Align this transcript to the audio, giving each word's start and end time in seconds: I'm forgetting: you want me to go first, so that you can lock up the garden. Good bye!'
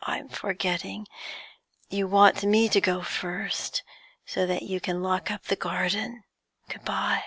I'm 0.00 0.30
forgetting: 0.30 1.06
you 1.90 2.08
want 2.08 2.42
me 2.42 2.70
to 2.70 2.80
go 2.80 3.02
first, 3.02 3.82
so 4.24 4.46
that 4.46 4.62
you 4.62 4.80
can 4.80 5.02
lock 5.02 5.30
up 5.30 5.42
the 5.44 5.56
garden. 5.56 6.24
Good 6.70 6.86
bye!' 6.86 7.26